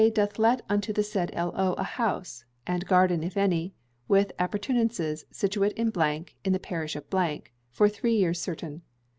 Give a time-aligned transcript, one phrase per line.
[0.15, 1.73] doth let unto the said L.O.
[1.73, 3.75] a house (and garden, if any)
[4.07, 5.93] with appurtenances, situate in,
[6.43, 7.05] in the parish of,
[7.69, 8.81] for three years certain.